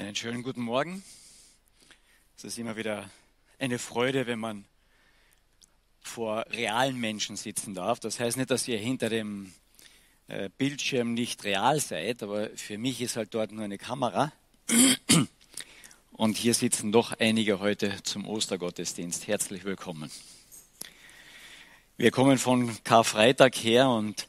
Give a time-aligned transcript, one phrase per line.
[0.00, 1.02] Einen schönen guten Morgen.
[2.36, 3.10] Es ist immer wieder
[3.58, 4.64] eine Freude, wenn man
[6.00, 7.98] vor realen Menschen sitzen darf.
[7.98, 9.52] Das heißt nicht, dass ihr hinter dem
[10.28, 14.32] äh, Bildschirm nicht real seid, aber für mich ist halt dort nur eine Kamera.
[16.12, 19.26] Und hier sitzen doch einige heute zum Ostergottesdienst.
[19.26, 20.12] Herzlich willkommen.
[21.96, 24.28] Wir kommen von Karfreitag her und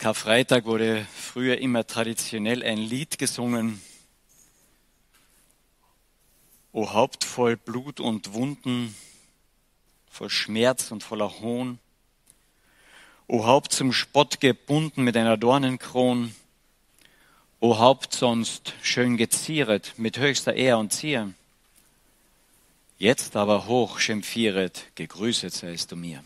[0.00, 3.82] Karfreitag wurde früher immer traditionell ein Lied gesungen.
[6.72, 8.94] O Haupt voll Blut und Wunden,
[10.10, 11.78] voll Schmerz und voller Hohn.
[13.26, 16.34] O Haupt zum Spott gebunden mit einer Dornenkron.
[17.60, 21.34] O Haupt sonst schön gezieret mit höchster Ehr und Zier.
[22.96, 26.24] Jetzt aber hoch schimpfieret, gegrüßet seist du mir.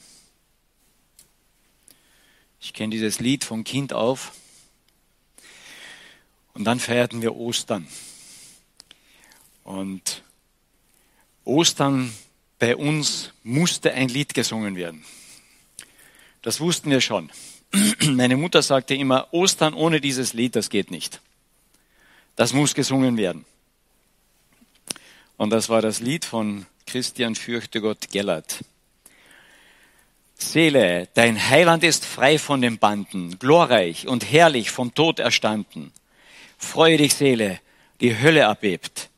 [2.65, 4.33] Ich kenne dieses Lied vom Kind auf.
[6.55, 7.87] Und dann feierten wir Ostern.
[9.65, 10.23] Und
[11.45, 12.15] Ostern
[12.59, 15.05] bei uns musste ein Lied gesungen werden.
[16.41, 17.31] Das wussten wir schon.
[18.03, 21.21] Meine Mutter sagte immer, Ostern ohne dieses Lied, das geht nicht.
[22.35, 23.45] Das muss gesungen werden.
[25.37, 28.65] Und das war das Lied von Christian Fürchtegott Gellert.
[30.53, 35.93] Seele, dein Heiland ist frei von den Banden, glorreich und herrlich vom Tod erstanden.
[36.59, 37.61] Freue dich, Seele,
[38.01, 39.11] die Hölle erbebt.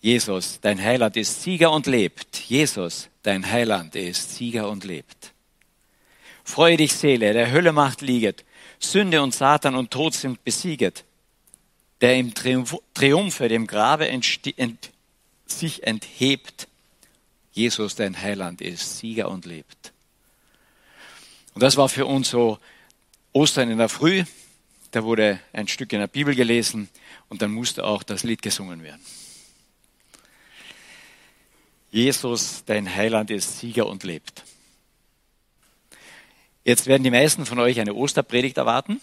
[0.00, 2.38] Jesus, dein Heiland ist Sieger und lebt.
[2.38, 5.32] Jesus, dein Heiland ist Sieger und lebt.
[6.44, 8.44] Freue dich, Seele, der Hölle Macht lieget.
[8.80, 11.04] Sünde und Satan und Tod sind besieget.
[12.00, 14.90] Der im Triumphe dem Grabe ent
[15.46, 16.66] sich enthebt.
[17.52, 19.91] Jesus, dein Heiland ist Sieger und lebt.
[21.54, 22.58] Und das war für uns so
[23.32, 24.24] Ostern in der Früh.
[24.90, 26.88] Da wurde ein Stück in der Bibel gelesen
[27.28, 29.00] und dann musste auch das Lied gesungen werden.
[31.90, 34.44] Jesus, dein Heiland ist Sieger und lebt.
[36.64, 39.00] Jetzt werden die meisten von euch eine Osterpredigt erwarten.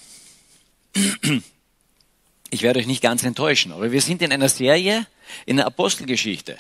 [2.51, 5.05] Ich werde euch nicht ganz enttäuschen, aber wir sind in einer Serie
[5.45, 6.57] in der Apostelgeschichte.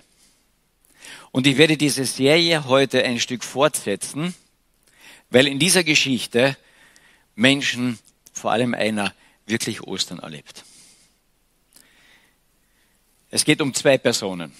[1.31, 4.35] Und ich werde diese Serie heute ein Stück fortsetzen
[5.29, 6.57] weil in dieser Geschichte
[7.35, 7.99] Menschen,
[8.33, 9.13] vor allem einer,
[9.45, 10.63] wirklich Ostern erlebt.
[13.31, 14.53] Es geht um zwei Personen.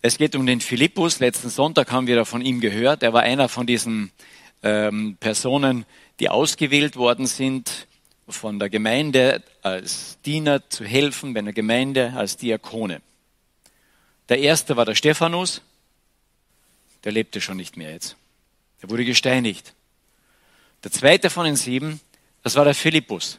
[0.00, 1.20] Es geht um den Philippus.
[1.20, 3.02] Letzten Sonntag haben wir von ihm gehört.
[3.02, 4.10] Er war einer von diesen
[4.62, 5.86] ähm, Personen,
[6.18, 7.86] die ausgewählt worden sind,
[8.28, 13.00] von der Gemeinde als Diener zu helfen, bei der Gemeinde als Diakone.
[14.28, 15.62] Der erste war der Stephanus.
[17.04, 18.16] Der lebte schon nicht mehr jetzt.
[18.82, 19.74] Er wurde gesteinigt.
[20.84, 22.00] Der zweite von den sieben,
[22.42, 23.38] das war der Philippus.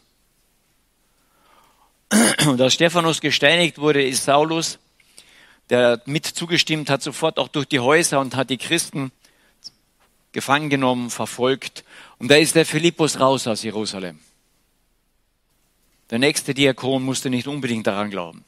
[2.47, 4.79] Und als Stephanus gesteinigt wurde, ist Saulus,
[5.69, 9.11] der mit zugestimmt hat, sofort auch durch die Häuser und hat die Christen
[10.31, 11.83] gefangen genommen, verfolgt.
[12.19, 14.19] Und da ist der Philippus raus aus Jerusalem.
[16.09, 18.45] Der nächste Diakon musste nicht unbedingt daran glauben,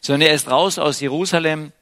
[0.00, 1.72] sondern er ist raus aus Jerusalem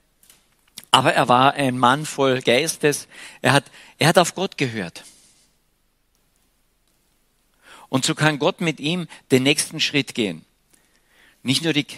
[0.94, 3.09] aber er war ein Mann voll Geistes.
[3.43, 3.65] Er hat,
[3.99, 5.03] er hat auf Gott gehört.
[7.88, 10.44] Und so kann Gott mit ihm den nächsten Schritt gehen.
[11.43, 11.88] Nicht nur die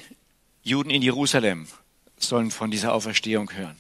[0.63, 1.69] Juden in Jerusalem
[2.17, 3.77] sollen von dieser Auferstehung hören.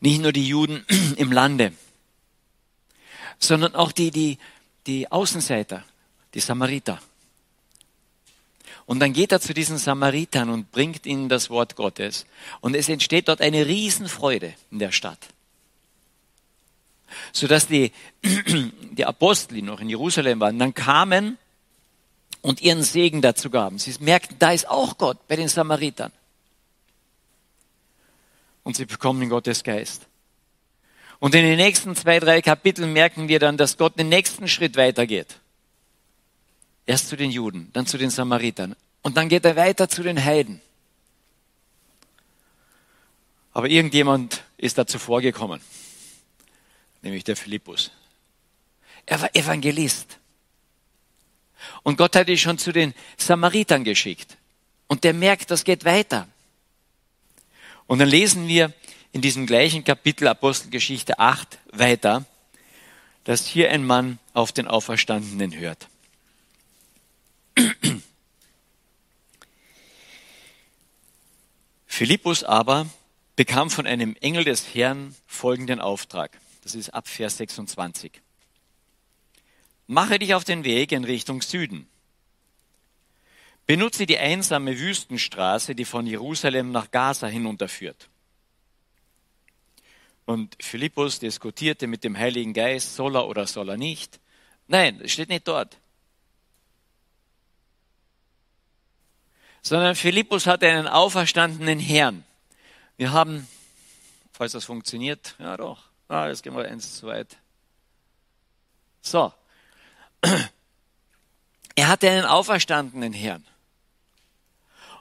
[0.00, 0.84] Nicht nur die Juden
[1.16, 1.72] im Lande,
[3.38, 4.36] sondern auch die, die,
[4.86, 5.82] die Außenseiter,
[6.34, 7.00] die Samariter.
[8.86, 12.24] Und dann geht er zu diesen Samaritern und bringt ihnen das Wort Gottes.
[12.60, 15.18] Und es entsteht dort eine Riesenfreude in der Stadt.
[17.32, 17.92] Sodass die,
[18.22, 21.36] die Apostel, die noch in Jerusalem waren, dann kamen
[22.42, 23.78] und ihren Segen dazu gaben.
[23.78, 26.12] Sie merkten, da ist auch Gott bei den Samaritern.
[28.62, 30.06] Und sie bekommen den Gottes Geist.
[31.18, 34.76] Und in den nächsten zwei, drei Kapiteln merken wir dann, dass Gott den nächsten Schritt
[34.76, 35.40] weitergeht.
[36.86, 38.76] Erst zu den Juden, dann zu den Samaritern.
[39.02, 40.60] Und dann geht er weiter zu den Heiden.
[43.52, 45.60] Aber irgendjemand ist da zuvor gekommen,
[47.02, 47.90] nämlich der Philippus.
[49.06, 50.18] Er war Evangelist.
[51.82, 54.36] Und Gott hat ihn schon zu den Samaritern geschickt.
[54.88, 56.28] Und der merkt, das geht weiter.
[57.86, 58.72] Und dann lesen wir
[59.12, 62.24] in diesem gleichen Kapitel Apostelgeschichte 8 weiter,
[63.24, 65.88] dass hier ein Mann auf den Auferstandenen hört.
[71.86, 72.86] Philippus aber
[73.36, 76.38] bekam von einem Engel des Herrn folgenden Auftrag.
[76.62, 78.20] Das ist ab Vers 26.
[79.86, 81.88] Mache dich auf den Weg in Richtung Süden.
[83.66, 88.08] benutze die einsame Wüstenstraße, die von Jerusalem nach Gaza hinunterführt.
[90.24, 94.20] Und Philippus diskutierte mit dem Heiligen Geist, soll er oder soll er nicht.
[94.68, 95.78] Nein, es steht nicht dort.
[99.66, 102.22] Sondern Philippus hatte einen auferstandenen Herrn.
[102.98, 103.48] Wir haben,
[104.30, 107.36] falls das funktioniert, ja doch, ah, jetzt gehen wir eins zu weit.
[109.00, 109.32] So.
[111.74, 113.44] Er hatte einen auferstandenen Herrn.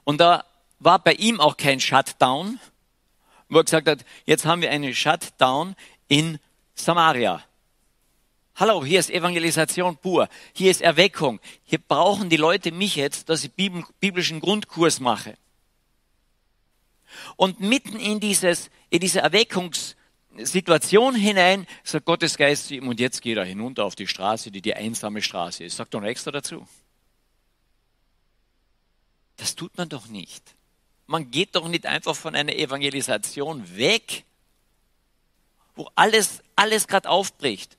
[0.03, 0.43] Und da
[0.79, 2.59] war bei ihm auch kein Shutdown,
[3.49, 5.75] wo er gesagt hat, jetzt haben wir einen Shutdown
[6.07, 6.39] in
[6.73, 7.43] Samaria.
[8.57, 10.29] Hallo, hier ist Evangelisation pur.
[10.53, 11.41] Hier ist Erweckung.
[11.65, 15.37] Hier brauchen die Leute mich jetzt, dass ich biblischen Grundkurs mache.
[17.35, 23.21] Und mitten in dieses, in diese Erweckungssituation hinein sagt Gottes Geist zu ihm, und jetzt
[23.21, 25.75] geht er hinunter auf die Straße, die die einsame Straße ist.
[25.75, 26.65] Sagt doch noch extra dazu.
[29.35, 30.55] Das tut man doch nicht.
[31.07, 34.23] Man geht doch nicht einfach von einer Evangelisation weg,
[35.75, 37.77] wo alles, alles gerade aufbricht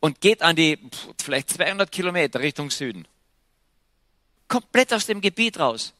[0.00, 0.78] und geht an die
[1.20, 3.06] vielleicht 200 Kilometer Richtung Süden.
[4.48, 5.94] Komplett aus dem Gebiet raus.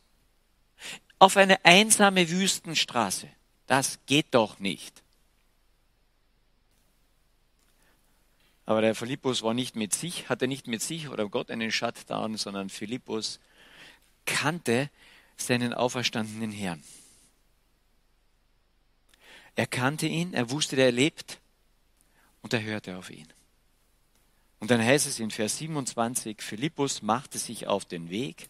[1.19, 3.29] Auf eine einsame Wüstenstraße.
[3.67, 5.02] Das geht doch nicht.
[8.67, 12.37] Aber der Philippus war nicht mit sich, hatte nicht mit sich oder Gott einen Shutdown,
[12.37, 13.41] sondern Philippus
[14.25, 14.91] kannte
[15.37, 16.82] seinen auferstandenen Herrn.
[19.56, 21.38] Er kannte ihn, er wusste, der lebt
[22.43, 23.26] und er hörte auf ihn.
[24.60, 28.48] Und dann heißt es in Vers 27, Philippus machte sich auf den Weg.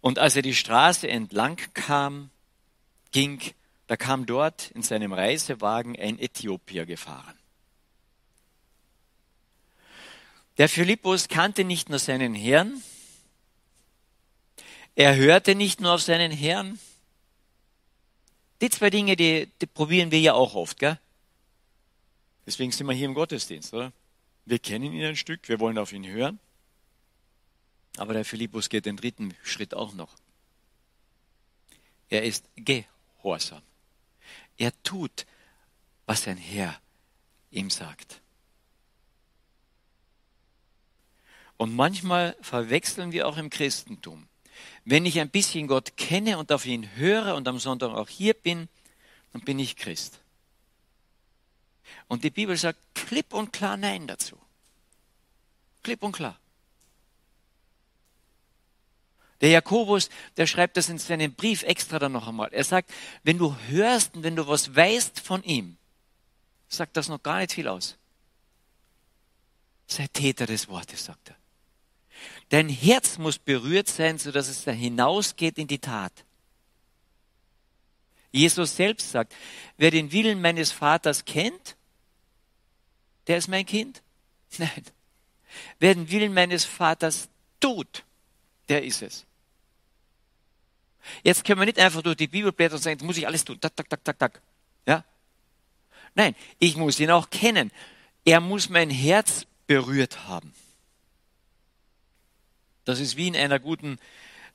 [0.00, 2.30] Und als er die Straße entlang kam,
[3.10, 3.40] ging,
[3.88, 7.36] da kam dort in seinem Reisewagen ein Äthiopier gefahren.
[10.58, 12.82] Der Philippus kannte nicht nur seinen Herrn,
[14.94, 16.78] er hörte nicht nur auf seinen Herrn.
[18.60, 20.98] Die zwei Dinge, die, die probieren wir ja auch oft, gell?
[22.44, 23.92] Deswegen sind wir hier im Gottesdienst, oder?
[24.50, 26.40] Wir kennen ihn ein Stück, wir wollen auf ihn hören.
[27.98, 30.16] Aber der Philippus geht den dritten Schritt auch noch.
[32.08, 33.62] Er ist gehorsam.
[34.58, 35.24] Er tut,
[36.04, 36.80] was sein Herr
[37.52, 38.20] ihm sagt.
[41.56, 44.26] Und manchmal verwechseln wir auch im Christentum.
[44.84, 48.34] Wenn ich ein bisschen Gott kenne und auf ihn höre und am Sonntag auch hier
[48.34, 48.68] bin,
[49.32, 50.20] dann bin ich Christ.
[52.08, 54.36] Und die Bibel sagt klipp und klar Nein dazu.
[55.82, 56.38] Klipp und klar.
[59.40, 62.52] Der Jakobus, der schreibt das in seinem Brief extra dann noch einmal.
[62.52, 62.92] Er sagt,
[63.22, 65.76] wenn du hörst und wenn du was weißt von ihm,
[66.68, 67.96] sagt das noch gar nicht viel aus.
[69.86, 71.36] Sei Täter des Wortes, sagt er.
[72.50, 76.12] Dein Herz muss berührt sein, sodass es da hinausgeht in die Tat.
[78.30, 79.34] Jesus selbst sagt,
[79.76, 81.76] wer den Willen meines Vaters kennt
[83.26, 84.02] der ist mein Kind?
[84.58, 84.84] Nein.
[85.78, 87.28] Wer den Willen meines Vaters
[87.58, 88.04] tut,
[88.68, 89.26] der ist es.
[91.22, 93.44] Jetzt können wir nicht einfach durch die Bibel blättern und sagen, jetzt muss ich alles
[93.44, 93.60] tun.
[93.60, 94.42] Tak, tak, tak, tak, tak.
[94.86, 95.04] Ja?
[96.14, 97.70] Nein, ich muss ihn auch kennen.
[98.24, 100.52] Er muss mein Herz berührt haben.
[102.84, 103.98] Das ist wie in einer guten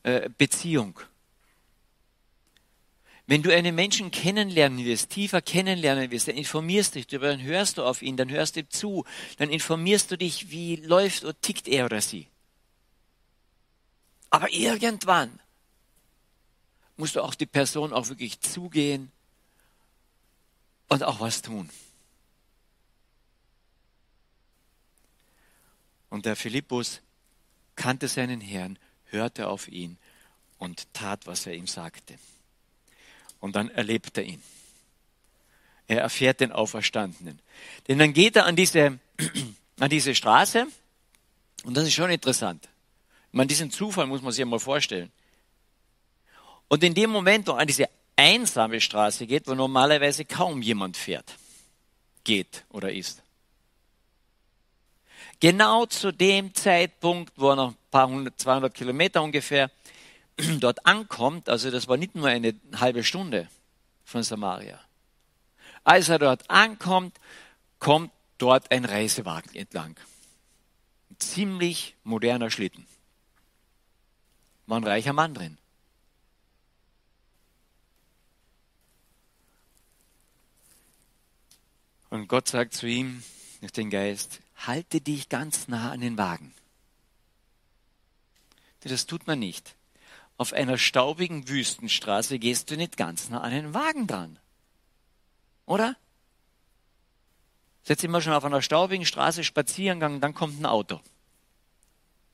[0.04, 1.00] äh, Beziehung.
[3.28, 7.78] Wenn du einen Menschen kennenlernen wirst, tiefer kennenlernen wirst, dann informierst dich darüber, dann hörst
[7.78, 9.06] du auf ihn, dann hörst du ihm zu,
[9.38, 12.28] dann informierst du dich, wie läuft oder tickt er oder sie.
[14.30, 15.40] Aber irgendwann
[16.98, 19.12] musst du auch die Person auch wirklich zugehen
[20.88, 21.70] und auch was tun.
[26.10, 27.02] Und der Philippus
[27.76, 29.98] kannte seinen Herrn, hörte auf ihn
[30.60, 32.20] und tat, was er ihm sagte.
[33.46, 34.42] Und dann erlebt er ihn.
[35.86, 37.40] Er erfährt den Auferstandenen.
[37.88, 38.98] Denn dann geht er an diese,
[39.80, 40.66] an diese Straße
[41.64, 42.68] und das ist schon interessant.
[43.32, 45.12] Meine, diesen Zufall muss man sich einmal vorstellen.
[46.70, 50.98] Und in dem Moment, wo er an diese einsame Straße geht, wo normalerweise kaum jemand
[50.98, 51.36] fährt,
[52.24, 53.22] geht oder ist.
[55.40, 59.70] Genau zu dem Zeitpunkt, wo er noch ein paar hundert, 200 Kilometer ungefähr
[60.60, 63.48] dort ankommt, also das war nicht nur eine halbe Stunde
[64.04, 64.80] von Samaria.
[65.84, 67.20] Als er dort ankommt,
[67.80, 69.96] kommt dort ein Reisewagen entlang.
[71.10, 72.86] Ein ziemlich moderner Schlitten.
[74.66, 75.58] War ein reicher Mann drin.
[82.10, 83.24] Und Gott sagt zu ihm,
[83.60, 86.54] durch den Geist, halte dich ganz nah an den Wagen.
[88.82, 89.76] das tut man nicht.
[90.38, 94.40] Auf einer staubigen Wüstenstraße gehst du nicht ganz nah an einen Wagen dran.
[95.66, 95.96] Oder?
[97.84, 101.00] Setz immer schon auf einer staubigen Straße spazieren gegangen, dann kommt ein Auto.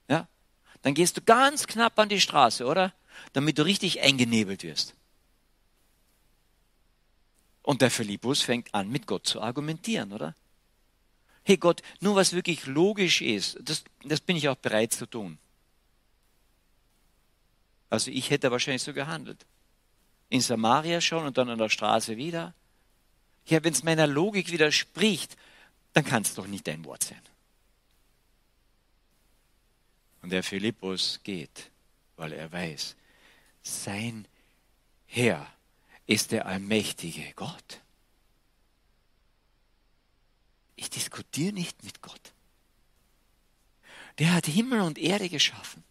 [0.07, 0.27] Ja?
[0.81, 2.93] Dann gehst du ganz knapp an die Straße, oder?
[3.33, 4.95] Damit du richtig eingenebelt wirst.
[7.61, 10.35] Und der Philippus fängt an, mit Gott zu argumentieren, oder?
[11.43, 15.37] Hey Gott, nur was wirklich logisch ist, das, das bin ich auch bereit zu tun.
[17.91, 19.45] Also ich hätte wahrscheinlich so gehandelt.
[20.29, 22.55] In Samaria schon und dann an der Straße wieder.
[23.45, 25.35] Ja, wenn es meiner Logik widerspricht,
[25.91, 27.21] dann kann es doch nicht dein Wort sein.
[30.21, 31.69] Und der Philippus geht,
[32.15, 32.95] weil er weiß,
[33.61, 34.25] sein
[35.05, 35.45] Herr
[36.07, 37.81] ist der allmächtige Gott.
[40.77, 42.31] Ich diskutiere nicht mit Gott.
[44.17, 45.83] Der hat Himmel und Erde geschaffen.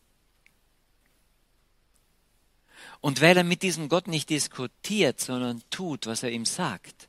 [3.00, 7.08] Und weil er mit diesem Gott nicht diskutiert, sondern tut, was er ihm sagt,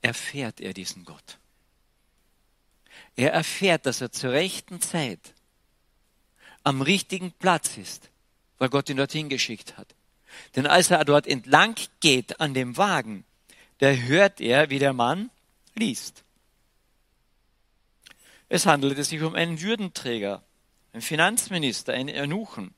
[0.00, 1.38] erfährt er diesen Gott.
[3.16, 5.34] Er erfährt, dass er zur rechten Zeit
[6.62, 8.10] am richtigen Platz ist,
[8.58, 9.94] weil Gott ihn dorthin geschickt hat.
[10.54, 13.24] Denn als er dort entlang geht an dem Wagen,
[13.78, 15.30] da hört er, wie der Mann
[15.74, 16.24] liest.
[18.48, 20.42] Es handelte sich um einen Würdenträger,
[20.92, 22.74] einen Finanzminister, einen Eunuchen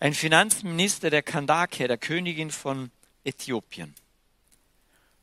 [0.00, 2.90] ein Finanzminister der Kandake, der Königin von
[3.22, 3.94] Äthiopien.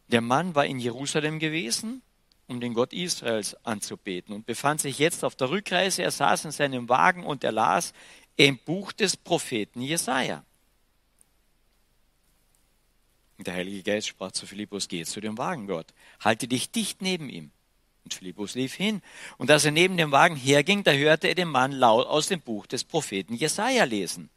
[0.07, 2.03] Der Mann war in Jerusalem gewesen,
[2.47, 6.03] um den Gott Israels anzubeten und befand sich jetzt auf der Rückreise.
[6.03, 7.93] Er saß in seinem Wagen und er las
[8.37, 10.45] im Buch des Propheten Jesaja.
[13.37, 17.01] Und der Heilige Geist sprach zu Philippus, geh zu dem Wagen dort, halte dich dicht
[17.01, 17.51] neben ihm.
[18.03, 19.01] Und Philippus lief hin.
[19.37, 22.41] Und als er neben dem Wagen herging, da hörte er den Mann laut aus dem
[22.41, 24.29] Buch des Propheten Jesaja lesen.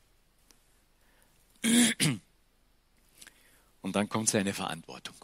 [3.83, 5.17] Und dann kommt seine Verantwortung.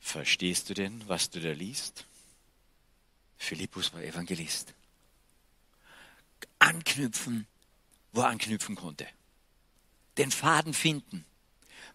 [0.00, 2.06] Verstehst du denn, was du da liest?
[3.36, 4.72] Philippus war Evangelist.
[6.58, 7.46] Anknüpfen,
[8.12, 9.06] wo er anknüpfen konnte.
[10.16, 11.24] Den Faden finden.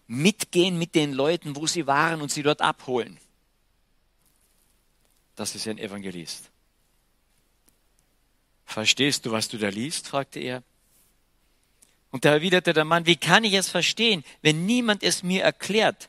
[0.06, 3.18] Mitgehen mit den Leuten, wo sie waren und sie dort abholen.
[5.34, 6.51] Das ist ein Evangelist.
[8.72, 10.08] Verstehst du, was du da liest?
[10.08, 10.62] fragte er.
[12.10, 16.08] Und da erwiderte der Mann, wie kann ich es verstehen, wenn niemand es mir erklärt?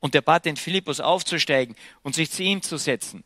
[0.00, 3.24] Und er bat den Philippus aufzusteigen und sich zu ihm zu setzen.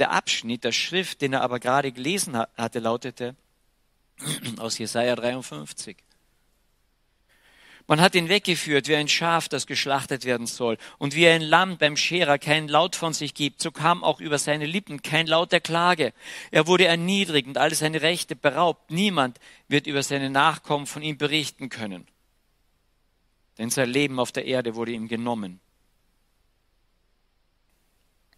[0.00, 3.36] Der Abschnitt der Schrift, den er aber gerade gelesen hatte, lautete
[4.58, 5.96] aus Jesaja 53.
[7.86, 10.78] Man hat ihn weggeführt wie ein Schaf, das geschlachtet werden soll.
[10.98, 14.38] Und wie ein Lamm beim Scherer keinen Laut von sich gibt, so kam auch über
[14.38, 16.12] seine Lippen kein Laut der Klage.
[16.50, 18.90] Er wurde erniedrigt und alle seine Rechte beraubt.
[18.90, 22.06] Niemand wird über seine Nachkommen von ihm berichten können.
[23.58, 25.60] Denn sein Leben auf der Erde wurde ihm genommen.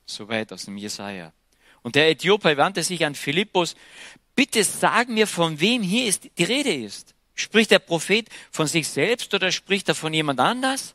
[0.07, 1.33] Soweit aus dem Jesaja.
[1.83, 3.77] Und der Äthiopier wandte sich an Philippus.
[4.35, 7.14] Bitte sag mir, von wem hier ist, die Rede ist.
[7.35, 10.95] Spricht der Prophet von sich selbst oder spricht er von jemand anders?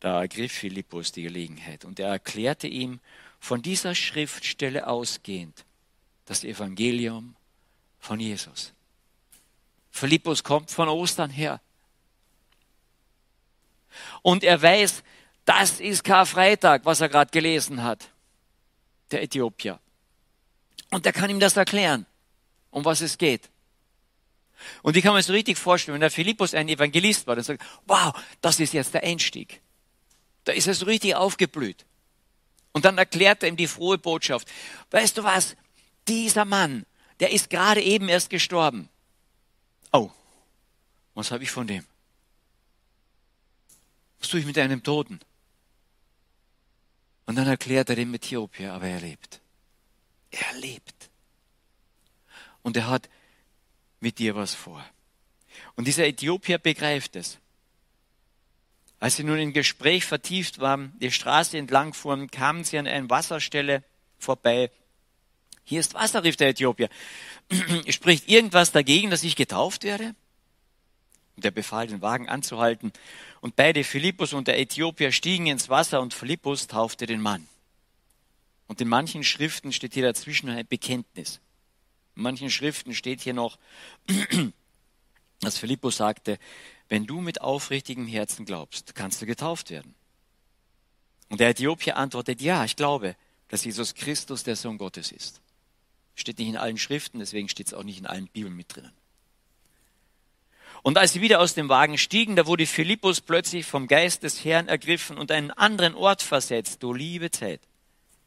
[0.00, 3.00] Da ergriff Philippus die Gelegenheit und er erklärte ihm
[3.40, 5.64] von dieser Schriftstelle ausgehend
[6.24, 7.34] das Evangelium
[7.98, 8.72] von Jesus.
[9.90, 11.60] Philippus kommt von Ostern her.
[14.22, 15.02] Und er weiß,
[15.44, 18.10] das ist Karfreitag, was er gerade gelesen hat.
[19.10, 19.80] Der Äthiopier.
[20.90, 22.06] Und er kann ihm das erklären
[22.78, 23.50] um was es geht.
[24.82, 27.62] Und wie kann sich so richtig vorstellen, wenn der Philippus ein Evangelist war, dann sagt,
[27.86, 29.60] wow, das ist jetzt der Einstieg.
[30.44, 31.84] Da ist er so richtig aufgeblüht.
[32.72, 34.48] Und dann erklärt er ihm die frohe Botschaft.
[34.90, 35.56] Weißt du was?
[36.06, 36.86] Dieser Mann,
[37.20, 38.88] der ist gerade eben erst gestorben.
[39.92, 40.10] Oh,
[41.14, 41.84] was habe ich von dem?
[44.20, 45.20] Was tue ich mit einem Toten?
[47.26, 49.40] Und dann erklärt er dem Äthiopier, aber er lebt.
[50.30, 51.10] Er lebt
[52.68, 53.08] und er hat
[54.00, 54.84] mit dir was vor.
[55.74, 57.38] Und dieser Äthiopier begreift es.
[59.00, 63.08] Als sie nun im Gespräch vertieft waren, die Straße entlang fuhren, kamen sie an einer
[63.08, 63.82] Wasserstelle
[64.18, 64.70] vorbei.
[65.64, 66.90] Hier ist Wasser, rief der Äthiopier.
[67.88, 70.14] Spricht irgendwas dagegen, dass ich getauft werde?
[71.36, 72.92] Und er befahl, den Wagen anzuhalten.
[73.40, 77.48] Und beide, Philippus und der Äthiopier, stiegen ins Wasser und Philippus taufte den Mann.
[78.66, 81.40] Und in manchen Schriften steht hier dazwischen ein Bekenntnis.
[82.18, 83.58] In manchen Schriften steht hier noch,
[85.40, 86.40] dass Philippus sagte,
[86.88, 89.94] wenn du mit aufrichtigem Herzen glaubst, kannst du getauft werden.
[91.28, 93.14] Und der Äthiopier antwortet, ja, ich glaube,
[93.46, 95.40] dass Jesus Christus der Sohn Gottes ist.
[96.16, 98.90] Steht nicht in allen Schriften, deswegen steht es auch nicht in allen Bibeln mit drinnen.
[100.82, 104.44] Und als sie wieder aus dem Wagen stiegen, da wurde Philippus plötzlich vom Geist des
[104.44, 107.60] Herrn ergriffen und einen anderen Ort versetzt, du liebe Zeit,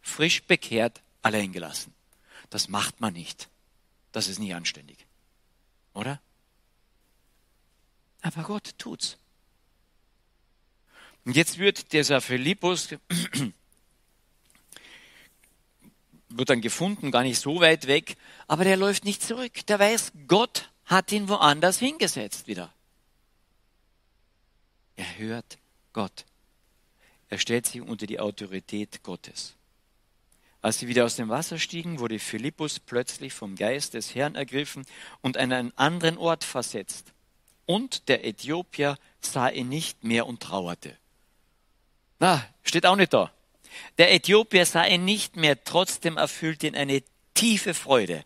[0.02, 1.94] frisch bekehrt, allein gelassen.
[2.50, 3.51] Das macht man nicht.
[4.12, 5.06] Das ist nicht anständig.
[5.94, 6.22] Oder?
[8.22, 9.18] Aber Gott tut's.
[11.26, 12.90] Und jetzt wird dieser Philippus,
[16.30, 19.66] wird dann gefunden, gar nicht so weit weg, aber der läuft nicht zurück.
[19.68, 22.74] Der weiß, Gott hat ihn woanders hingesetzt wieder.
[24.96, 25.58] Er hört
[25.94, 26.26] Gott.
[27.30, 29.56] Er stellt sich unter die Autorität Gottes.
[30.62, 34.86] Als sie wieder aus dem Wasser stiegen, wurde Philippus plötzlich vom Geist des Herrn ergriffen
[35.22, 37.14] und an einen anderen Ort versetzt.
[37.66, 40.98] Und der Äthiopier sah ihn nicht mehr und trauerte.
[42.20, 43.32] Na, steht auch nicht da.
[43.98, 47.02] Der Äthiopier sah ihn nicht mehr, trotzdem erfüllte ihn eine
[47.34, 48.24] tiefe Freude,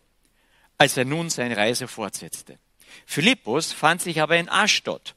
[0.76, 2.58] als er nun seine Reise fortsetzte.
[3.06, 5.14] Philippus fand sich aber in Aschdod.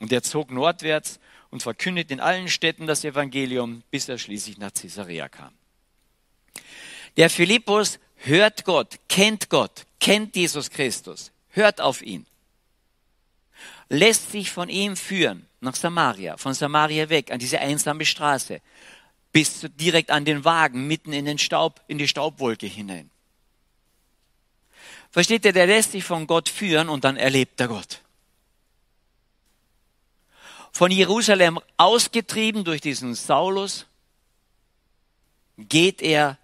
[0.00, 4.72] Und er zog nordwärts und verkündete in allen Städten das Evangelium, bis er schließlich nach
[4.72, 5.54] Caesarea kam.
[7.16, 12.26] Der Philippus hört Gott, kennt Gott, kennt Jesus Christus, hört auf ihn,
[13.88, 18.60] lässt sich von ihm führen nach Samaria, von Samaria weg, an diese einsame Straße,
[19.32, 23.10] bis direkt an den Wagen, mitten in den Staub, in die Staubwolke hinein.
[25.10, 28.00] Versteht ihr, der lässt sich von Gott führen und dann erlebt er Gott.
[30.72, 33.86] Von Jerusalem ausgetrieben durch diesen Saulus,
[35.58, 36.38] geht er,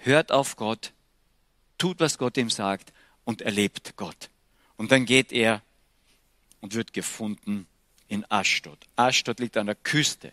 [0.00, 0.92] hört auf Gott,
[1.78, 2.92] tut, was Gott ihm sagt
[3.24, 4.30] und erlebt Gott.
[4.76, 5.62] Und dann geht er
[6.60, 7.66] und wird gefunden
[8.08, 8.78] in Aschdod.
[8.96, 10.32] Aschdod liegt an der Küste.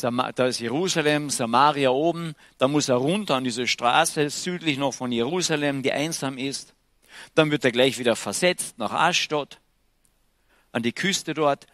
[0.00, 5.12] Da ist Jerusalem, Samaria oben, da muss er runter an diese Straße südlich noch von
[5.12, 6.72] Jerusalem, die einsam ist.
[7.34, 9.58] Dann wird er gleich wieder versetzt nach Aschdod,
[10.72, 11.66] an die Küste dort.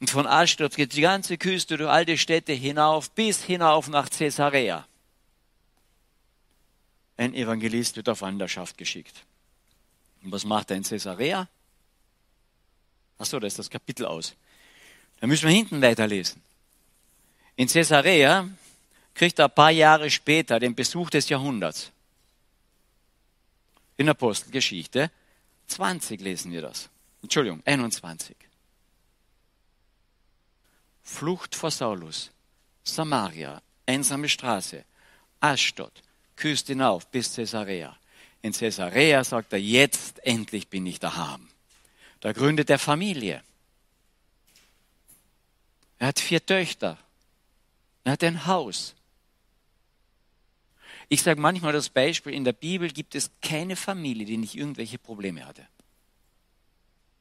[0.00, 4.10] Und von Aschdod geht die ganze Küste durch all die Städte hinauf, bis hinauf nach
[4.10, 4.86] Caesarea.
[7.22, 9.24] Ein Evangelist wird auf Wanderschaft geschickt.
[10.24, 11.48] Und was macht er in Caesarea?
[13.16, 14.34] Achso, da ist das Kapitel aus.
[15.20, 16.42] Da müssen wir hinten weiterlesen.
[17.54, 18.48] In Caesarea
[19.14, 21.92] kriegt er ein paar Jahre später den Besuch des Jahrhunderts.
[23.98, 25.08] In Apostelgeschichte
[25.68, 26.88] 20 lesen wir das.
[27.22, 28.34] Entschuldigung, 21.
[31.04, 32.32] Flucht vor Saulus,
[32.82, 34.84] Samaria, einsame Straße,
[35.38, 36.02] Aschdod,
[36.36, 37.96] Küste hinauf bis Caesarea.
[38.42, 41.48] In Caesarea sagt er, jetzt endlich bin ich daheim.
[42.20, 43.42] Da gründet er Familie.
[45.98, 46.98] Er hat vier Töchter.
[48.04, 48.94] Er hat ein Haus.
[51.08, 54.98] Ich sage manchmal das Beispiel, in der Bibel gibt es keine Familie, die nicht irgendwelche
[54.98, 55.66] Probleme hatte.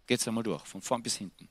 [0.07, 1.47] Geht's einmal durch, von vorn bis hinten.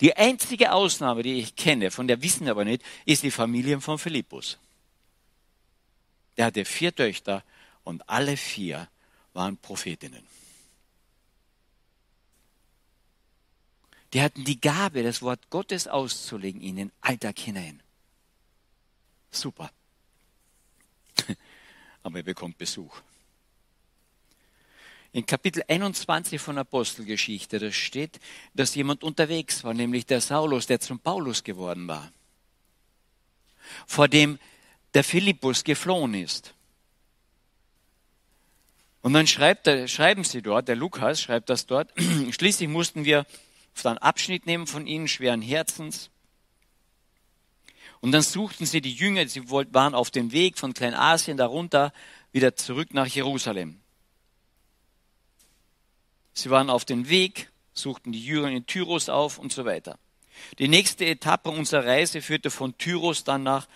[0.00, 3.80] Die einzige Ausnahme, die ich kenne, von der wissen wir aber nicht, ist die Familie
[3.80, 4.58] von Philippus.
[6.36, 7.42] Der hatte vier Töchter
[7.84, 8.88] und alle vier
[9.32, 10.26] waren Prophetinnen.
[14.12, 17.82] Die hatten die Gabe, das Wort Gottes auszulegen in den Alltag hinein.
[19.30, 19.70] Super.
[22.02, 23.00] Aber er bekommt Besuch.
[25.12, 28.20] In Kapitel 21 von Apostelgeschichte, da steht,
[28.54, 32.12] dass jemand unterwegs war, nämlich der Saulus, der zum Paulus geworden war,
[33.86, 34.38] vor dem
[34.96, 36.54] der Philippus geflohen ist.
[39.02, 41.92] Und dann schreibt schreiben sie dort, der Lukas schreibt das dort,
[42.30, 43.26] schließlich mussten wir
[43.82, 46.08] dann Abschnitt nehmen von ihnen, schweren Herzens.
[48.00, 51.92] Und dann suchten sie die Jünger, sie waren auf dem Weg von Kleinasien darunter
[52.32, 53.82] wieder zurück nach Jerusalem.
[56.32, 59.98] Sie waren auf dem Weg, suchten die Jünger in Tyros auf und so weiter.
[60.58, 63.68] Die nächste Etappe unserer Reise führte von Tyros dann nach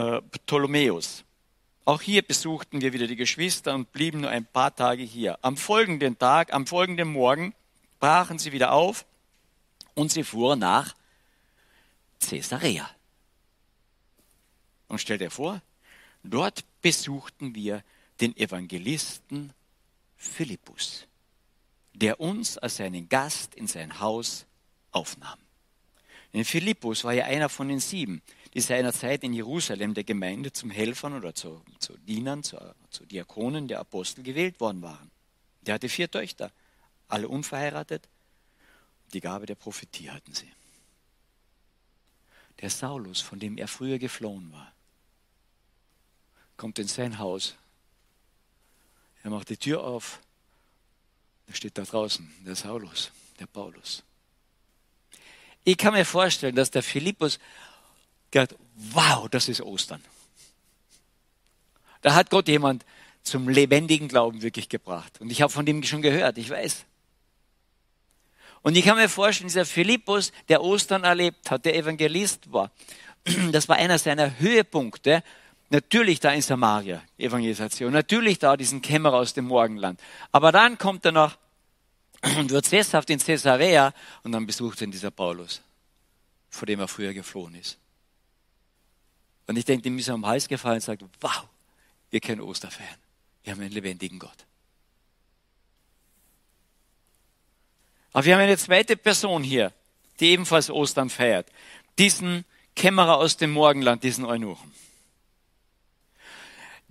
[0.00, 1.24] äh, Ptolemäus.
[1.84, 5.38] Auch hier besuchten wir wieder die Geschwister und blieben nur ein paar Tage hier.
[5.42, 7.54] Am folgenden Tag, am folgenden Morgen
[7.98, 9.06] brachen sie wieder auf
[9.94, 10.94] und sie fuhren nach
[12.20, 12.88] Caesarea.
[14.88, 15.62] Und stell dir vor,
[16.22, 17.82] dort besuchten wir
[18.20, 19.52] den Evangelisten
[20.16, 21.06] Philippus,
[21.94, 24.46] der uns als seinen Gast in sein Haus
[24.92, 25.38] aufnahm.
[26.32, 28.22] Denn Philippus war ja einer von den sieben,
[28.54, 32.58] die seinerzeit in Jerusalem der Gemeinde zum Helfern oder zu, zu Dienern, zu,
[32.90, 35.10] zu Diakonen der Apostel gewählt worden waren.
[35.62, 36.50] Der hatte vier Töchter,
[37.08, 38.08] alle unverheiratet,
[39.12, 40.50] die Gabe der Prophetie hatten sie.
[42.60, 44.72] Der Saulus, von dem er früher geflohen war,
[46.56, 47.56] kommt in sein Haus.
[49.22, 50.20] Er macht die Tür auf.
[51.46, 54.02] Er steht da draußen, der Saulus, der Paulus.
[55.64, 57.38] Ich kann mir vorstellen, dass der Philippus
[58.30, 60.02] gedacht, wow, das ist Ostern.
[62.02, 62.84] Da hat Gott jemand
[63.22, 65.20] zum lebendigen Glauben wirklich gebracht.
[65.20, 66.84] Und ich habe von dem schon gehört, ich weiß.
[68.62, 72.70] Und ich kann mir vorstellen, dieser Philippus, der Ostern erlebt hat, der Evangelist war,
[73.52, 75.22] das war einer seiner Höhepunkte.
[75.70, 77.92] Natürlich da in Samaria, Evangelisation.
[77.92, 80.00] Natürlich da diesen Kämmerer aus dem Morgenland.
[80.32, 81.36] Aber dann kommt er noch
[82.38, 85.62] und wird sesshaft in Caesarea und dann besucht ihn dieser Paulus,
[86.50, 87.78] vor dem er früher geflohen ist.
[89.50, 91.48] Und ich denke, dem ist am Hals gefallen und sagt, wow,
[92.10, 92.86] wir können Osterfeiern.
[93.42, 94.46] Wir haben einen lebendigen Gott.
[98.12, 99.72] Aber wir haben eine zweite Person hier,
[100.20, 101.48] die ebenfalls Ostern feiert.
[101.98, 102.44] Diesen
[102.76, 104.72] Kämmerer aus dem Morgenland, diesen Eunuchen.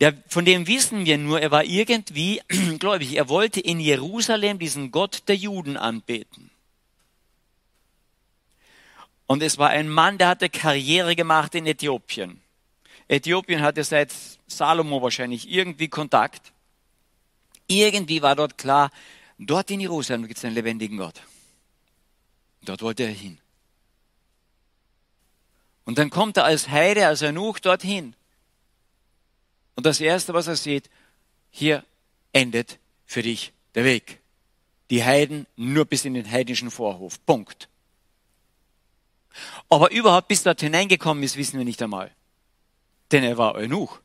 [0.01, 2.41] Der, von dem wissen wir nur, er war irgendwie
[2.77, 3.15] gläubig.
[3.15, 6.51] Er wollte in Jerusalem diesen Gott der Juden anbeten.
[9.27, 12.41] Und es war ein Mann, der hatte Karriere gemacht in Äthiopien.
[13.09, 14.13] Äthiopien hatte seit
[14.47, 16.53] Salomo wahrscheinlich irgendwie Kontakt.
[17.67, 18.91] Irgendwie war dort klar,
[19.37, 21.21] dort in Jerusalem gibt es einen lebendigen Gott.
[22.61, 23.39] Dort wollte er hin.
[25.85, 28.15] Und dann kommt er als Heide, als Eunuch dorthin.
[29.75, 30.89] Und das Erste, was er sieht,
[31.49, 31.83] hier
[32.31, 34.19] endet für dich der Weg.
[34.91, 37.23] Die Heiden nur bis in den heidnischen Vorhof.
[37.25, 37.69] Punkt.
[39.67, 42.11] Aber überhaupt bis dort hineingekommen ist, wissen wir nicht einmal.
[43.11, 43.99] Denn er war Eunuch.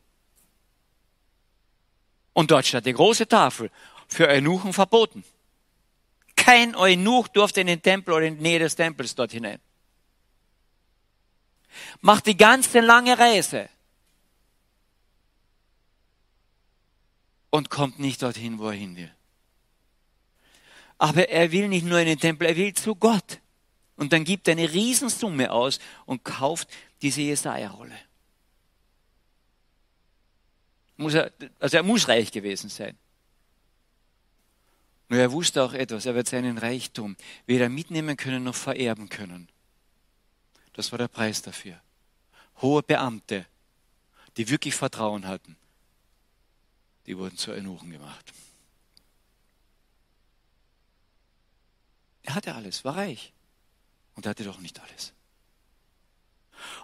[2.32, 3.70] Und dort stand die große Tafel
[4.08, 5.24] für Eunuchen verboten.
[6.36, 9.60] Kein Eunuch durfte in den Tempel oder in die Nähe des Tempels dort hinein.
[12.00, 13.68] Macht die ganze lange Reise
[17.50, 19.12] und kommt nicht dorthin, wo er hin will.
[20.98, 23.40] Aber er will nicht nur in den Tempel, er will zu Gott.
[23.96, 26.68] Und dann gibt er eine Riesensumme aus und kauft
[27.00, 27.96] diese Jesaja-Rolle.
[30.96, 32.96] Muss er, also er muss reich gewesen sein.
[35.09, 39.48] Nur er wusste auch etwas, er wird seinen Reichtum weder mitnehmen können noch vererben können.
[40.72, 41.80] Das war der Preis dafür.
[42.62, 43.46] Hohe Beamte,
[44.37, 45.57] die wirklich Vertrauen hatten,
[47.07, 48.33] die wurden zu Eunuchen gemacht.
[52.22, 53.33] Er hatte alles, war reich
[54.14, 55.12] und er hatte doch nicht alles.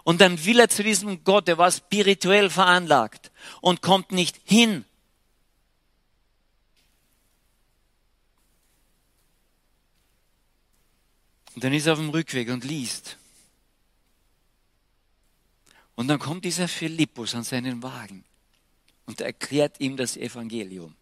[0.03, 3.30] Und dann will er zu diesem Gott, der war spirituell veranlagt
[3.61, 4.85] und kommt nicht hin.
[11.55, 13.17] Und dann ist er auf dem Rückweg und liest.
[15.95, 18.23] Und dann kommt dieser Philippus an seinen Wagen
[19.05, 20.95] und erklärt ihm das Evangelium.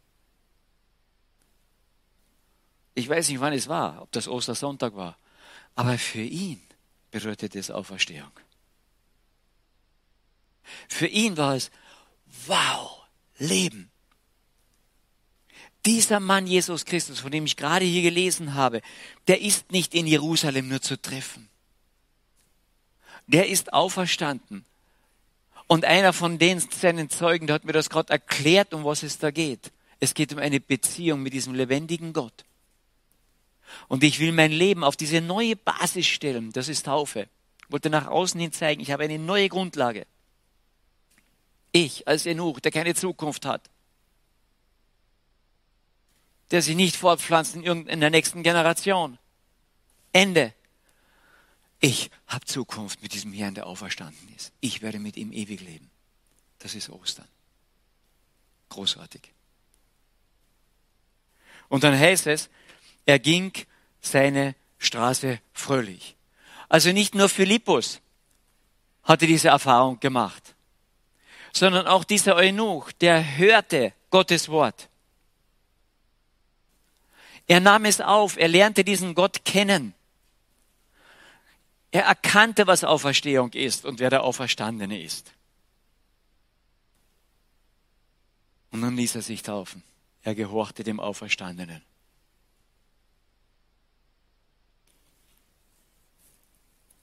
[2.95, 5.17] Ich weiß nicht, wann es war, ob das Ostersonntag war,
[5.75, 6.61] aber für ihn
[7.11, 8.31] bedeutet es Auferstehung.
[10.89, 11.71] Für ihn war es,
[12.47, 13.01] wow,
[13.37, 13.89] Leben.
[15.85, 18.81] Dieser Mann Jesus Christus, von dem ich gerade hier gelesen habe,
[19.27, 21.49] der ist nicht in Jerusalem nur zu treffen.
[23.27, 24.65] Der ist auferstanden.
[25.67, 29.19] Und einer von den seinen Zeugen, der hat mir das gerade erklärt, um was es
[29.19, 29.71] da geht.
[29.99, 32.45] Es geht um eine Beziehung mit diesem lebendigen Gott.
[33.87, 36.51] Und ich will mein Leben auf diese neue Basis stellen.
[36.51, 37.27] Das ist Taufe.
[37.63, 40.07] Ich wollte nach außen hin zeigen, ich habe eine neue Grundlage.
[41.71, 43.69] Ich als Enuch, der keine Zukunft hat,
[46.51, 49.19] der sich nicht fortpflanzt in, der nächsten Generation.
[50.11, 50.53] Ende.
[51.79, 54.51] Ich habe Zukunft mit diesem Herrn, der auferstanden ist.
[54.59, 55.89] Ich werde mit ihm ewig leben.
[56.57, 57.27] Das ist Ostern.
[58.69, 59.21] Großartig.
[61.69, 62.49] Und dann heißt es,
[63.05, 63.53] er ging
[64.01, 66.15] seine Straße fröhlich.
[66.67, 68.01] Also nicht nur Philippus
[69.03, 70.55] hatte diese Erfahrung gemacht
[71.53, 74.89] sondern auch dieser Eunuch, der hörte Gottes Wort.
[77.47, 79.93] Er nahm es auf, er lernte diesen Gott kennen.
[81.91, 85.33] Er erkannte, was Auferstehung ist und wer der Auferstandene ist.
[88.71, 89.83] Und nun ließ er sich taufen.
[90.21, 91.81] Er gehorchte dem Auferstandenen.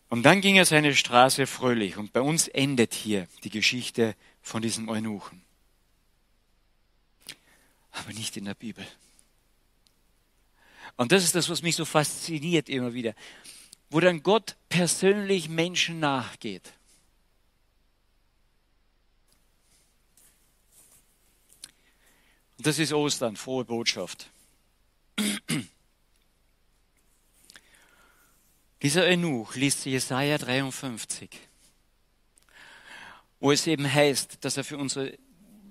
[0.09, 1.97] Und dann ging er seine Straße fröhlich.
[1.97, 4.15] Und bei uns endet hier die Geschichte
[4.47, 5.43] von diesem Eunuchen.
[7.91, 8.87] Aber nicht in der Bibel.
[10.97, 13.17] Und das ist das, was mich so fasziniert immer wieder.
[13.91, 16.73] Wo dann Gott persönlich Menschen nachgeht.
[22.59, 24.31] Das ist Ostern, frohe Botschaft.
[28.81, 31.37] Dieser Eunuch liest Jesaja 53,
[33.47, 35.17] wo es eben heißt, dass er für unsere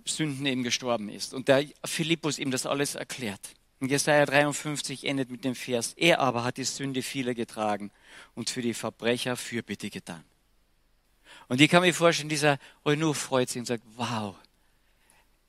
[0.06, 1.34] Sünden eben gestorben ist.
[1.34, 3.50] Und der Philippus ihm das alles erklärt.
[3.82, 7.92] Und Jesaja 53 endet mit dem Vers, er aber hat die Sünde vieler getragen
[8.34, 10.24] und für die Verbrecher Fürbitte getan.
[11.50, 14.38] Und ich kann mir vorstellen, dieser Eunuch freut sich und sagt, wow,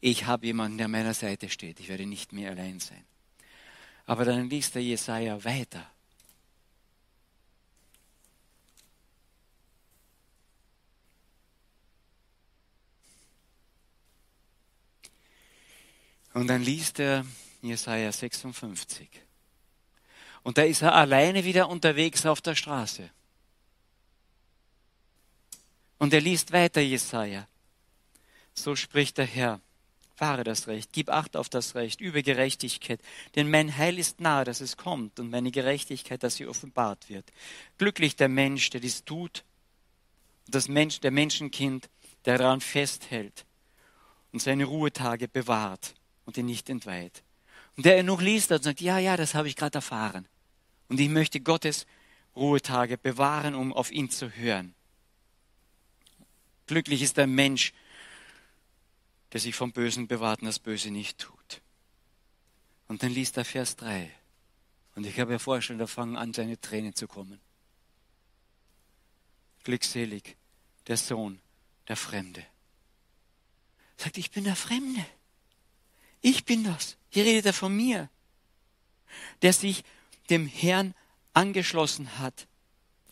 [0.00, 1.78] ich habe jemanden, der an meiner Seite steht.
[1.78, 3.04] Ich werde nicht mehr allein sein.
[4.04, 5.88] Aber dann liest der Jesaja weiter.
[16.36, 17.24] Und dann liest er
[17.62, 19.08] Jesaja 56.
[20.42, 23.08] Und da ist er alleine wieder unterwegs auf der Straße.
[25.96, 27.48] Und er liest weiter Jesaja.
[28.52, 29.62] So spricht der Herr.
[30.14, 33.00] Fahre das Recht, gib Acht auf das Recht, übe Gerechtigkeit,
[33.34, 37.24] denn mein Heil ist nahe, dass es kommt, und meine Gerechtigkeit, dass sie offenbart wird.
[37.78, 39.42] Glücklich der Mensch, der dies tut,
[40.48, 41.88] das Mensch, der Menschenkind,
[42.26, 43.46] der daran festhält
[44.32, 45.94] und seine Ruhetage bewahrt
[46.26, 47.22] und ihn nicht entweiht.
[47.76, 50.28] Und der noch liest und sagt, ja, ja, das habe ich gerade erfahren.
[50.88, 51.86] Und ich möchte Gottes
[52.34, 54.74] Ruhetage bewahren, um auf ihn zu hören.
[56.66, 57.72] Glücklich ist der Mensch,
[59.32, 61.62] der sich vom Bösen bewahrt und das Böse nicht tut.
[62.88, 64.10] Und dann liest er Vers 3.
[64.94, 67.40] Und ich habe ja vorgestellt, da fangen an, seine Tränen zu kommen.
[69.64, 70.36] Glückselig,
[70.86, 71.40] der Sohn,
[71.88, 72.44] der Fremde.
[73.96, 75.04] Sagt, ich bin der Fremde.
[76.26, 76.96] Ich bin das.
[77.08, 78.10] Hier redet er von mir,
[79.42, 79.84] der sich
[80.28, 80.92] dem Herrn
[81.34, 82.48] angeschlossen hat.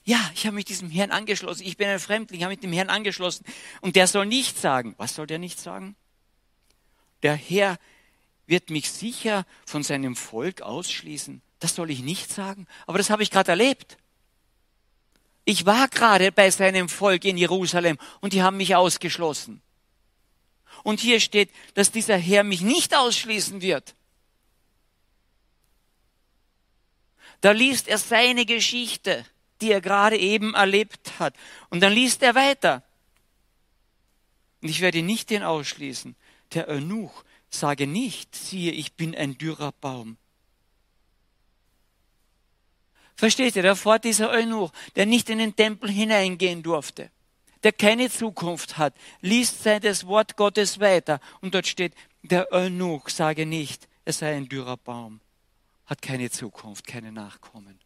[0.05, 1.63] Ja, ich habe mich diesem Herrn angeschlossen.
[1.65, 3.45] Ich bin ein Fremdling, ich habe mich dem Herrn angeschlossen.
[3.83, 4.97] Und der soll nicht sagen.
[4.99, 5.95] Was soll der nicht sagen?
[7.23, 7.79] Der Herr
[8.49, 11.41] wird mich sicher von seinem Volk ausschließen.
[11.61, 12.67] Das soll ich nicht sagen.
[12.85, 13.97] Aber das habe ich gerade erlebt.
[15.45, 19.63] Ich war gerade bei seinem Volk in Jerusalem und die haben mich ausgeschlossen.
[20.85, 23.97] Und hier steht, dass dieser Herr mich nicht ausschließen wird.
[27.41, 29.25] Da liest er seine Geschichte,
[29.61, 31.35] die er gerade eben erlebt hat.
[31.71, 32.85] Und dann liest er weiter.
[34.61, 36.17] Und ich werde nicht den ausschließen.
[36.53, 40.19] Der Eunuch sage nicht, siehe, ich bin ein dürrer Baum.
[43.17, 47.11] Versteht ihr, da vor dieser Eunuch, der nicht in den Tempel hineingehen durfte
[47.65, 53.09] der keine Zukunft hat, liest sein das Wort Gottes weiter und dort steht, der Eunuch
[53.09, 55.21] sage nicht, er sei ein dürrer Baum,
[55.87, 57.81] hat keine Zukunft, keine Nachkommen.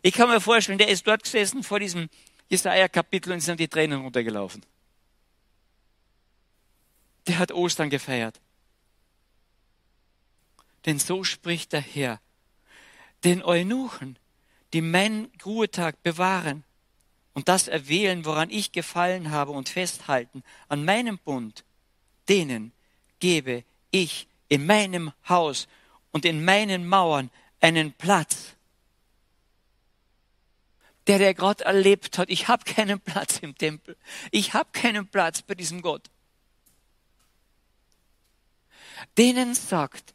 [0.00, 2.08] Ich kann mir vorstellen, der ist dort gesessen vor diesem
[2.48, 4.64] Jesaja-Kapitel und sind die Tränen runtergelaufen.
[7.26, 8.40] Der hat Ostern gefeiert.
[10.86, 12.20] Denn so spricht der Herr,
[13.24, 14.18] den Eunuchen,
[14.72, 16.64] die meinen Ruhetag bewahren,
[17.40, 21.64] und das erwählen, woran ich gefallen habe und festhalten an meinem Bund,
[22.28, 22.70] denen
[23.18, 25.66] gebe ich in meinem Haus
[26.10, 27.30] und in meinen Mauern
[27.62, 28.56] einen Platz.
[31.06, 33.96] Der, der Gott erlebt hat, ich habe keinen Platz im Tempel.
[34.30, 36.10] Ich habe keinen Platz bei diesem Gott.
[39.16, 40.12] Denen sagt,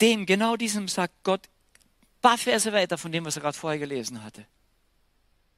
[0.00, 1.48] dem, genau diesem sagt Gott,
[2.20, 4.44] paar Verse weiter von dem, was er gerade vorher gelesen hatte.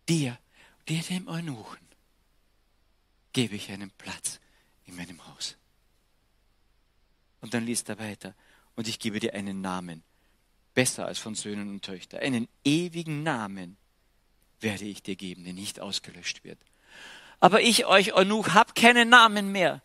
[0.07, 0.37] Dir
[0.89, 1.87] dir dem Eunuchen
[3.33, 4.41] gebe ich einen Platz
[4.87, 5.57] in meinem Haus.
[7.41, 8.35] Und dann liest er weiter.
[8.75, 10.03] Und ich gebe dir einen Namen,
[10.75, 12.21] besser als von Söhnen und Töchtern.
[12.21, 13.77] Einen ewigen Namen
[14.61, 16.59] werde ich dir geben, der nicht ausgelöscht wird.
[17.41, 19.83] Aber ich euch, Eunuch, hab keinen Namen mehr.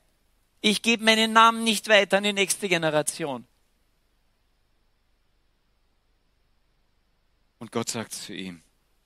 [0.62, 3.45] Ich gebe meinen Namen nicht weiter an die nächste Generation.
[7.60, 8.62] Und Gott sagt zu ihm,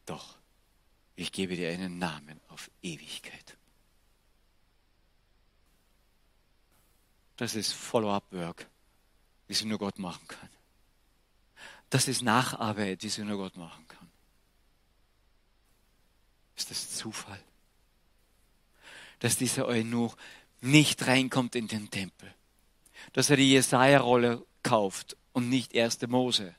[0.06, 0.39] doch,
[1.20, 3.58] ich gebe dir einen Namen auf Ewigkeit.
[7.36, 8.66] Das ist Follow-up-Work,
[9.48, 10.50] wie sie nur Gott machen kann.
[11.90, 14.10] Das ist Nacharbeit, wie sie nur Gott machen kann.
[16.56, 17.44] Ist das Zufall?
[19.20, 20.16] Dass dieser Eunuch
[20.62, 22.34] nicht reinkommt in den Tempel.
[23.12, 26.56] Dass er die Jesaja-Rolle kauft und nicht erste Mose.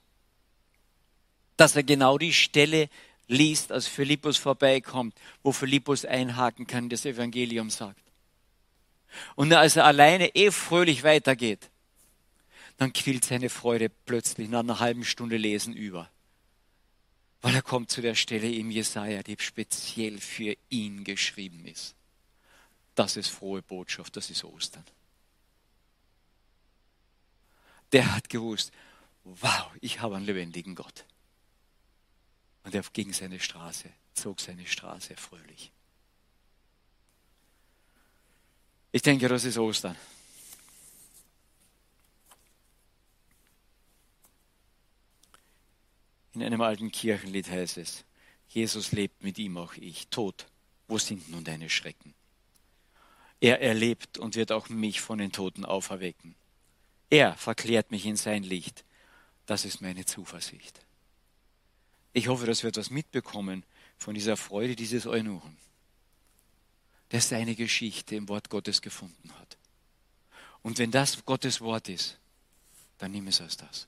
[1.57, 2.91] Dass er genau die Stelle
[3.31, 8.03] liest, als Philippus vorbeikommt, wo Philippus einhaken kann, das Evangelium sagt.
[9.35, 11.71] Und als er alleine eh fröhlich weitergeht,
[12.77, 16.11] dann quillt seine Freude plötzlich nach einer halben Stunde Lesen über.
[17.43, 21.95] Weil er kommt zu der Stelle im Jesaja, die speziell für ihn geschrieben ist.
[22.95, 24.85] Das ist frohe Botschaft, das ist Ostern.
[27.93, 28.73] der hat gewusst,
[29.25, 31.05] wow, ich habe einen lebendigen Gott.
[32.65, 35.73] Und er ging seine Straße, zog seine Straße fröhlich.
[38.93, 39.97] Ich denke, das ist Ostern.
[46.33, 48.05] In einem alten Kirchenlied heißt es,
[48.49, 50.09] Jesus lebt mit ihm auch ich.
[50.09, 50.47] Tod,
[50.89, 52.15] wo sind nun deine Schrecken?
[53.41, 56.35] Er erlebt und wird auch mich von den Toten auferwecken.
[57.09, 58.85] Er verklärt mich in sein Licht.
[59.47, 60.81] Das ist meine Zuversicht.
[62.13, 63.65] Ich hoffe, dass wir etwas mitbekommen
[63.97, 65.57] von dieser Freude dieses Eunuchen,
[67.13, 69.59] der seine Geschichte im Wort Gottes gefunden hat.
[70.63, 72.19] Und wenn das Gottes Wort ist,
[72.99, 73.87] dann nimm es als das.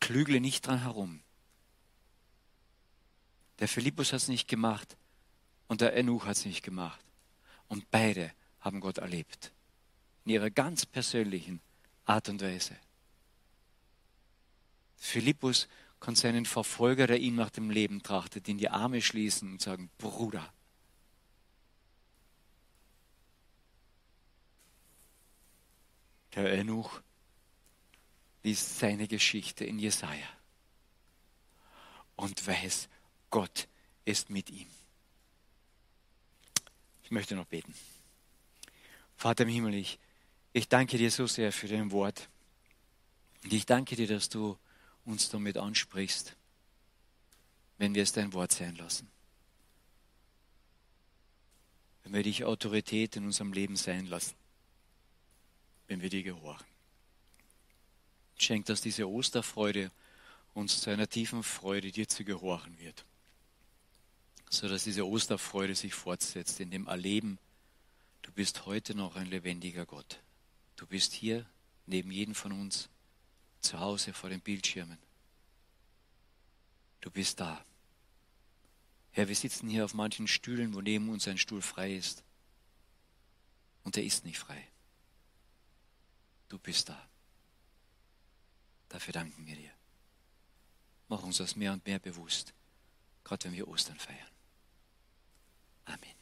[0.00, 1.20] Klügle nicht dran herum.
[3.58, 4.96] Der Philippus hat es nicht gemacht
[5.68, 7.00] und der Eunuch hat es nicht gemacht.
[7.68, 9.52] Und beide haben Gott erlebt.
[10.24, 11.60] In ihrer ganz persönlichen
[12.04, 12.76] Art und Weise.
[14.96, 15.68] Philippus
[16.06, 19.90] kann seinen Verfolger, der ihn nach dem Leben trachtet, in die Arme schließen und sagen,
[19.98, 20.52] Bruder.
[26.36, 27.00] Der Eunuch
[28.44, 30.28] liest seine Geschichte in Jesaja
[32.14, 32.88] und weiß,
[33.30, 33.66] Gott
[34.04, 34.68] ist mit ihm.
[37.02, 37.74] Ich möchte noch beten.
[39.16, 39.98] Vater im Himmel, ich,
[40.52, 42.28] ich danke dir so sehr für dein Wort.
[43.42, 44.56] Und ich danke dir, dass du
[45.06, 46.36] uns damit ansprichst,
[47.78, 49.08] wenn wir es dein Wort sein lassen.
[52.02, 54.34] Wenn wir dich Autorität in unserem Leben sein lassen.
[55.86, 56.66] Wenn wir dir gehorchen.
[58.38, 59.90] Schenk, dass diese Osterfreude
[60.54, 63.04] uns zu einer tiefen Freude dir zu gehorchen wird.
[64.50, 67.38] So dass diese Osterfreude sich fortsetzt in dem Erleben,
[68.22, 70.20] du bist heute noch ein lebendiger Gott.
[70.76, 71.46] Du bist hier
[71.86, 72.88] neben jedem von uns
[73.66, 74.98] zu Hause vor den Bildschirmen.
[77.00, 77.64] Du bist da.
[79.12, 82.22] Herr, wir sitzen hier auf manchen Stühlen, wo neben uns ein Stuhl frei ist.
[83.84, 84.68] Und er ist nicht frei.
[86.48, 87.08] Du bist da.
[88.88, 89.70] Dafür danken wir dir.
[91.08, 92.52] Mach uns das mehr und mehr bewusst,
[93.24, 94.30] gerade wenn wir Ostern feiern.
[95.84, 96.15] Amen.